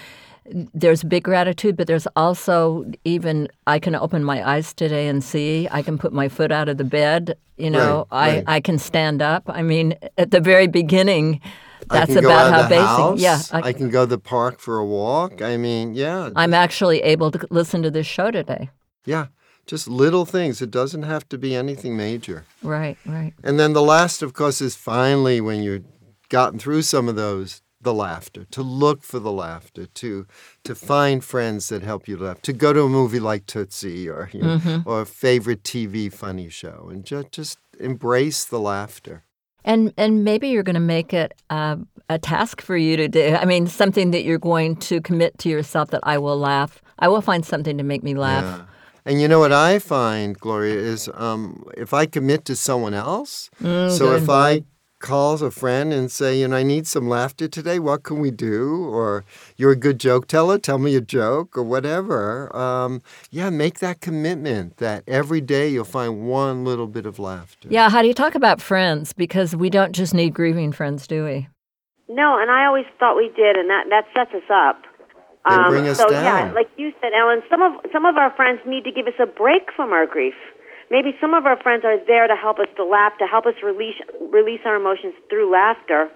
there's 0.75 1.03
big 1.03 1.25
gratitude, 1.25 1.77
but 1.77 1.87
there's 1.87 2.07
also 2.17 2.85
even 3.05 3.49
I 3.67 3.79
can 3.79 3.95
open 3.95 4.25
my 4.25 4.47
eyes 4.49 4.73
today 4.73 5.09
and 5.09 5.23
see. 5.23 5.69
I 5.71 5.83
can 5.83 5.99
put 5.99 6.13
my 6.13 6.29
foot 6.29 6.53
out 6.53 6.69
of 6.69 6.79
the 6.79 6.85
bed. 6.85 7.37
You 7.57 7.71
know, 7.71 8.07
Right, 8.11 8.29
I, 8.29 8.35
right. 8.35 8.45
I 8.47 8.61
can 8.61 8.79
stand 8.79 9.23
up. 9.23 9.45
I 9.49 9.63
mean, 9.63 9.95
at 10.19 10.31
the 10.31 10.41
very 10.41 10.67
beginning, 10.67 11.41
that's 11.89 12.11
I 12.11 12.15
can 12.15 12.23
go 12.23 12.29
about 12.29 12.53
out 12.53 12.63
how 12.63 12.69
basic. 12.69 12.87
house. 12.87 13.21
Yeah. 13.21 13.41
I, 13.53 13.69
I, 13.69 13.73
can 13.73 13.89
go 13.89 14.03
to 14.03 14.11
the 14.11 14.19
park 14.19 14.61
for 14.61 14.79
a 14.79 14.85
walk. 14.85 15.41
I 15.41 15.57
mean, 15.57 15.95
yeah, 15.95 16.31
I'm 16.37 16.53
actually 16.53 17.01
able 17.03 17.31
to 17.31 17.47
listen 17.51 17.83
to 17.83 17.91
this 17.91 18.07
show 18.07 18.31
today. 18.31 18.71
yeah, 19.05 19.27
just 19.67 19.89
little 19.89 20.25
things. 20.27 20.61
It 20.61 20.71
doesn't 20.71 21.05
have 21.05 21.29
to 21.31 21.39
be 21.39 21.55
anything 21.55 21.97
major. 21.97 22.45
Right, 22.63 22.99
right. 23.07 23.33
And 23.43 23.59
then 23.59 23.73
the 23.73 23.83
last, 23.83 24.23
of 24.23 24.35
course, 24.35 24.61
is 24.61 24.77
finally 24.77 25.41
when 25.41 25.63
you've 25.63 25.85
gotten 26.29 26.59
through 26.59 26.83
some 26.83 27.09
of 27.09 27.17
those, 27.17 27.63
the 27.81 27.95
laughter, 27.95 28.45
to 28.51 28.63
look 28.63 29.03
for 29.03 29.19
the 29.19 29.33
laughter, 29.33 29.87
to 29.87 30.27
to 30.65 30.75
find 30.75 31.25
friends 31.25 31.69
that 31.69 31.83
help 31.83 32.09
you 32.09 32.17
laugh, 32.17 32.41
to 32.43 32.53
go 32.53 32.73
to 32.73 32.83
a 32.83 32.89
movie 32.89 33.21
like 33.21 33.47
Tootsie 33.47 34.09
or 34.09 34.31
you 34.33 34.43
know, 34.43 34.83
or 34.87 35.03
a 35.03 35.07
favorite 35.07 35.63
TV 35.63 36.13
funny 36.13 36.49
show, 36.49 36.89
and 36.91 37.05
just 37.05 37.33
just 37.33 37.59
embrace 37.79 38.45
the 38.45 38.61
laughter. 38.61 39.25
And 39.65 39.93
and 39.97 40.25
maybe 40.25 40.49
you're 40.49 40.63
going 40.63 40.75
to 40.75 40.81
make 40.81 41.13
it 41.13 41.35
uh, 41.51 41.77
a 42.09 42.19
task 42.19 42.63
for 42.63 42.77
you 42.77 42.97
to 42.97 43.09
do. 43.09 43.35
I 43.35 43.45
mean, 43.45 43.67
something 43.67 44.11
that 44.13 44.25
you're 44.25 44.39
going 44.39 44.77
to 44.77 45.01
commit 45.01 45.39
to 45.39 45.49
yourself 45.49 45.91
that 45.91 46.01
I 46.03 46.19
will 46.19 46.39
laugh. 46.39 46.83
I 46.99 47.09
will 47.09 47.21
find 47.21 47.45
something 47.45 47.77
to 47.77 47.85
make 47.85 48.03
me 48.03 48.15
laugh. 48.15 48.45
Yeah. 48.45 48.65
And 49.05 49.21
you 49.21 49.29
know 49.29 49.39
what 49.39 49.53
I 49.53 49.79
find, 49.79 50.37
Gloria, 50.37 50.75
is 50.75 51.09
um, 51.15 51.65
if 51.77 51.95
I 51.95 52.07
commit 52.07 52.45
to 52.47 52.57
someone 52.57 52.93
else, 52.93 53.51
so 53.63 54.15
if 54.15 54.29
I 54.29 54.65
call 55.07 55.41
a 55.43 55.51
friend 55.53 55.93
and 55.93 56.11
say, 56.11 56.41
you 56.41 56.49
know, 56.49 56.57
I 56.57 56.63
need 56.65 56.87
some 56.87 57.09
laughter 57.09 57.47
today, 57.47 57.79
what 57.79 58.03
can 58.03 58.19
we 58.19 58.31
do? 58.33 58.87
Or 58.87 59.25
you're 59.57 59.71
a 59.71 59.77
good 59.77 60.01
joke 60.01 60.27
teller, 60.27 60.59
tell 60.59 60.79
me 60.79 60.97
a 60.97 61.01
joke 61.01 61.57
or 61.57 61.63
whatever. 61.63 62.55
Um, 62.57 63.03
yeah, 63.31 63.51
make 63.51 63.79
that 63.79 64.01
commitment 64.01 64.79
that 64.79 65.05
every 65.07 65.41
day 65.41 65.69
you'll 65.69 65.85
find 65.85 66.27
one 66.27 66.65
little 66.65 66.89
bit 66.89 67.07
of 67.07 67.19
laughter. 67.19 67.69
Yeah, 67.71 67.89
how 67.89 68.03
do 68.03 68.09
you 68.09 68.15
talk 68.15 68.35
about 68.35 68.61
friends? 68.61 69.13
Because 69.13 69.55
we 69.55 69.71
don't 69.71 69.93
just 69.93 70.13
need 70.13 70.35
grieving 70.35 70.73
friends, 70.73 71.07
do 71.07 71.25
we? 71.25 71.49
No, 72.09 72.39
and 72.41 72.51
I 72.51 72.67
always 72.67 72.87
thought 72.99 73.17
we 73.17 73.31
did, 73.37 73.57
and 73.57 73.69
that 73.71 73.85
that 73.91 74.05
sets 74.17 74.35
us 74.35 74.49
up. 74.51 74.83
They 75.49 75.55
Um, 75.55 75.69
bring 75.71 75.87
us 75.89 75.99
so 75.99 76.11
yeah, 76.11 76.47
down. 76.47 76.55
like 76.55 76.69
you 76.77 76.93
said, 77.01 77.13
Ellen, 77.19 77.43
some 77.51 77.63
of 77.63 77.73
some 77.93 78.05
of 78.07 78.17
our 78.17 78.31
friends 78.35 78.61
need 78.67 78.83
to 78.85 78.93
give 78.93 79.07
us 79.07 79.19
a 79.21 79.27
break 79.27 79.71
from 79.77 79.93
our 79.93 80.07
grief 80.07 80.35
maybe 80.91 81.15
some 81.21 81.35
of 81.35 81.47
our 81.47 81.61
friends 81.61 81.85
are 81.85 81.99
there 82.07 82.27
to 82.27 82.37
help 82.37 82.59
us 82.59 82.69
to 82.77 82.85
laugh, 82.85 83.13
to 83.19 83.27
help 83.27 83.47
us 83.47 83.55
release 83.63 83.97
release 84.33 84.61
our 84.65 84.77
emotions 84.77 85.15
through 85.29 85.51
laughter 85.51 86.09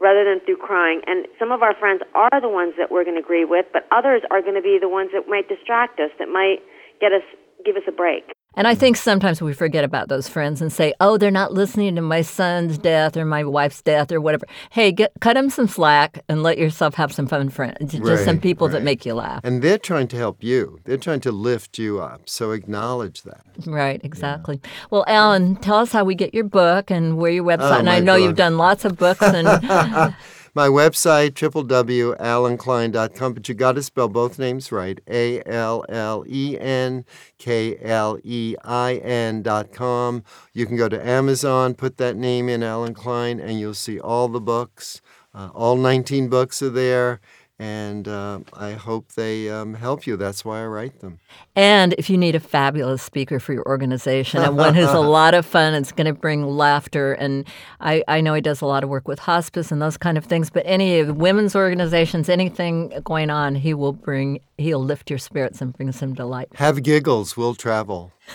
rather 0.00 0.24
than 0.24 0.40
through 0.44 0.58
crying. 0.58 1.00
And 1.06 1.26
some 1.38 1.52
of 1.52 1.62
our 1.62 1.74
friends 1.74 2.02
are 2.14 2.40
the 2.40 2.48
ones 2.48 2.74
that 2.78 2.90
we're 2.90 3.04
going 3.04 3.16
to 3.16 3.22
agree 3.22 3.44
with, 3.44 3.66
but 3.72 3.86
others 3.90 4.22
are 4.30 4.42
going 4.42 4.56
to 4.56 4.62
be 4.62 4.78
the 4.80 4.88
ones 4.88 5.10
that 5.14 5.28
might 5.28 5.48
distract 5.48 6.00
us, 6.00 6.10
that 6.18 6.28
might 6.28 6.60
get 7.00 7.12
us 7.12 7.24
give 7.64 7.76
us 7.76 7.86
a 7.88 7.92
break. 7.92 8.32
And 8.56 8.68
I 8.68 8.74
think 8.74 8.96
sometimes 8.96 9.42
we 9.42 9.52
forget 9.52 9.84
about 9.84 10.08
those 10.08 10.28
friends 10.28 10.62
and 10.62 10.72
say, 10.72 10.94
oh, 11.00 11.18
they're 11.18 11.30
not 11.30 11.52
listening 11.52 11.96
to 11.96 12.02
my 12.02 12.22
son's 12.22 12.78
death 12.78 13.16
or 13.16 13.24
my 13.24 13.44
wife's 13.44 13.82
death 13.82 14.12
or 14.12 14.20
whatever. 14.20 14.46
Hey, 14.70 14.92
get, 14.92 15.12
cut 15.20 15.34
them 15.34 15.50
some 15.50 15.66
slack 15.66 16.22
and 16.28 16.42
let 16.42 16.58
yourself 16.58 16.94
have 16.94 17.12
some 17.12 17.26
fun 17.26 17.48
friends. 17.48 17.92
Just 17.92 18.04
Right, 18.04 18.24
some 18.24 18.40
people 18.40 18.68
that 18.68 18.82
make 18.82 19.04
you 19.04 19.14
laugh. 19.14 19.40
And 19.44 19.62
they're 19.62 19.78
trying 19.78 20.08
to 20.08 20.16
help 20.16 20.42
you. 20.42 20.78
They're 20.84 20.96
trying 20.96 21.20
to 21.20 21.32
lift 21.32 21.78
you 21.78 22.00
up. 22.00 22.28
So 22.28 22.52
acknowledge 22.52 23.22
that. 23.22 23.44
Right, 23.66 24.00
exactly. 24.04 24.60
Well, 24.90 25.04
Allen, 25.08 25.56
tell 25.56 25.78
us 25.78 25.92
how 25.92 26.04
we 26.04 26.14
get 26.14 26.32
your 26.34 26.44
book 26.44 26.90
and 26.90 27.16
where 27.16 27.32
your 27.32 27.44
oh, 27.44 27.56
website. 27.56 27.76
Oh, 27.76 27.78
and 27.78 27.90
I 27.90 28.00
know 28.00 28.14
you've 28.14 28.36
done 28.36 28.56
lots 28.56 28.84
of 28.84 28.96
books 28.96 29.22
and 29.22 29.46
My 30.56 30.68
website, 30.68 31.32
www.allenklein.com, 31.32 33.34
but 33.34 33.48
you 33.48 33.56
got 33.56 33.72
to 33.72 33.82
spell 33.82 34.08
both 34.08 34.38
names 34.38 34.70
right 34.70 35.00
A 35.10 35.42
L 35.46 35.84
L 35.88 36.24
E 36.28 36.56
N 36.60 37.04
K 37.38 37.76
L 37.82 38.20
E 38.22 38.54
I 38.62 38.94
N 38.98 39.42
dot 39.42 39.72
com. 39.72 40.22
You 40.52 40.66
can 40.66 40.76
go 40.76 40.88
to 40.88 41.04
Amazon, 41.04 41.74
put 41.74 41.96
that 41.96 42.14
name 42.14 42.48
in, 42.48 42.62
Allen 42.62 42.94
Klein, 42.94 43.40
and 43.40 43.58
you'll 43.58 43.74
see 43.74 43.98
all 43.98 44.28
the 44.28 44.40
books. 44.40 45.02
Uh, 45.34 45.48
all 45.52 45.74
19 45.74 46.28
books 46.28 46.62
are 46.62 46.70
there, 46.70 47.20
and 47.58 48.08
uh, 48.08 48.40
I 48.52 48.72
hope 48.72 49.12
they 49.12 49.48
um, 49.48 49.74
help 49.74 50.06
you. 50.06 50.16
That's 50.16 50.44
why 50.44 50.62
I 50.62 50.66
write 50.66 51.00
them. 51.00 51.20
And 51.54 51.92
if 51.98 52.10
you 52.10 52.18
need 52.18 52.34
a 52.34 52.40
fabulous 52.40 53.02
speaker 53.02 53.38
for 53.38 53.52
your 53.52 53.64
organization 53.66 54.42
and 54.42 54.56
one 54.56 54.74
who's 54.74 54.90
a 54.90 54.98
lot 55.00 55.34
of 55.34 55.46
fun, 55.46 55.74
it's 55.74 55.92
going 55.92 56.06
to 56.06 56.12
bring 56.12 56.44
laughter. 56.44 57.12
And 57.12 57.46
I, 57.80 58.02
I 58.08 58.20
know 58.20 58.34
he 58.34 58.40
does 58.40 58.60
a 58.60 58.66
lot 58.66 58.82
of 58.82 58.90
work 58.90 59.06
with 59.06 59.20
hospice 59.20 59.70
and 59.70 59.80
those 59.80 59.96
kind 59.96 60.18
of 60.18 60.24
things, 60.24 60.50
but 60.50 60.64
any 60.66 61.04
women's 61.04 61.54
organizations, 61.54 62.28
anything 62.28 62.92
going 63.04 63.30
on, 63.30 63.54
he 63.54 63.72
will 63.72 63.92
bring, 63.92 64.40
he'll 64.58 64.82
lift 64.82 65.10
your 65.10 65.18
spirits 65.18 65.60
and 65.60 65.72
bring 65.72 65.92
some 65.92 66.14
delight. 66.14 66.48
Have 66.54 66.82
giggles, 66.82 67.36
we'll 67.36 67.54
travel. 67.54 68.12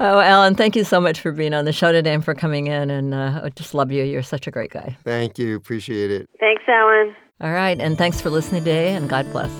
Oh, 0.00 0.18
Allen, 0.20 0.54
thank 0.54 0.76
you 0.76 0.84
so 0.84 1.00
much 1.00 1.20
for 1.20 1.32
being 1.32 1.54
on 1.54 1.64
the 1.64 1.72
show 1.72 1.92
today 1.92 2.12
and 2.12 2.24
for 2.24 2.34
coming 2.34 2.66
in. 2.66 2.90
And 2.90 3.14
uh, 3.14 3.42
I 3.44 3.48
just 3.50 3.74
love 3.74 3.92
you. 3.92 4.02
You're 4.04 4.22
such 4.22 4.46
a 4.46 4.50
great 4.50 4.70
guy. 4.70 4.96
Thank 5.04 5.38
you. 5.38 5.56
Appreciate 5.56 6.10
it. 6.10 6.28
Thanks, 6.40 6.62
Allen. 6.68 7.14
All 7.40 7.52
right. 7.52 7.80
And 7.80 7.96
thanks 7.96 8.20
for 8.20 8.30
listening 8.30 8.64
today, 8.64 8.94
and 8.94 9.08
God 9.08 9.30
bless. 9.32 9.50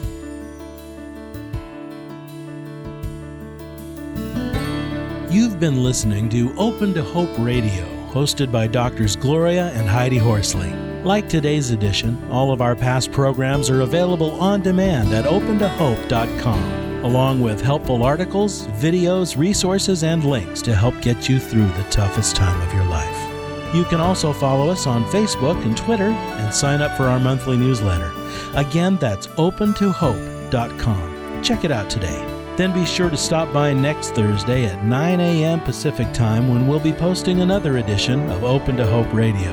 You've 5.33 5.59
been 5.59 5.83
listening 5.83 6.29
to 6.31 6.55
Open 6.57 6.95
to 6.95 7.03
Hope 7.03 7.37
Radio, 7.38 7.85
hosted 8.11 8.53
by 8.53 8.67
Doctors 8.67 9.17
Gloria 9.17 9.71
and 9.75 9.88
Heidi 9.88 10.19
Horsley. 10.19 10.94
Like 11.05 11.29
today's 11.29 11.71
edition, 11.71 12.19
all 12.31 12.51
of 12.51 12.63
our 12.63 12.75
past 12.75 13.13
programs 13.13 13.69
are 13.69 13.83
available 13.83 14.41
on 14.41 14.63
demand 14.63 15.13
at 15.13 15.27
opentohope.com, 15.27 17.05
along 17.05 17.43
with 17.43 17.61
helpful 17.61 18.03
articles, 18.03 18.67
videos, 18.69 19.37
resources, 19.37 20.03
and 20.03 20.25
links 20.25 20.63
to 20.63 20.75
help 20.75 20.99
get 21.03 21.29
you 21.29 21.39
through 21.39 21.67
the 21.67 21.87
toughest 21.91 22.37
time 22.37 22.59
of 22.67 22.73
your 22.73 22.87
life. 22.87 23.75
You 23.75 23.85
can 23.85 24.01
also 24.01 24.33
follow 24.33 24.71
us 24.71 24.87
on 24.87 25.05
Facebook 25.05 25.63
and 25.67 25.77
Twitter 25.77 26.09
and 26.09 26.55
sign 26.55 26.81
up 26.81 26.97
for 26.97 27.05
our 27.05 27.21
monthly 27.21 27.59
newsletter. 27.59 28.11
Again, 28.55 28.97
that's 28.97 29.27
opentohope.com. 29.27 31.43
Check 31.43 31.65
it 31.65 31.71
out 31.71 31.91
today. 31.91 32.25
Then 32.57 32.73
be 32.73 32.87
sure 32.87 33.11
to 33.11 33.17
stop 33.19 33.53
by 33.53 33.75
next 33.75 34.15
Thursday 34.15 34.65
at 34.65 34.83
9 34.87 35.21
a.m. 35.21 35.61
Pacific 35.61 36.11
Time 36.15 36.49
when 36.49 36.67
we'll 36.67 36.81
be 36.81 36.95
posting 36.95 37.43
another 37.43 37.77
edition 37.77 38.31
of 38.31 38.43
Open 38.43 38.75
to 38.79 38.87
Hope 38.87 39.13
Radio. 39.13 39.53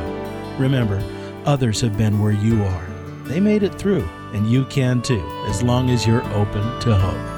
Remember, 0.58 1.03
others 1.45 1.81
have 1.81 1.98
been 1.98 2.19
where 2.19 2.31
you 2.31 2.63
are. 2.63 2.88
They 3.25 3.39
made 3.39 3.63
it 3.63 3.75
through, 3.75 4.07
and 4.33 4.50
you 4.50 4.65
can 4.65 5.01
too, 5.01 5.24
as 5.48 5.63
long 5.63 5.89
as 5.89 6.05
you're 6.05 6.25
open 6.33 6.79
to 6.81 6.95
hope. 6.95 7.30